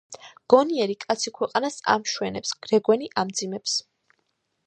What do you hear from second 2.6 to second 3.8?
რეგვენი ამძიმებს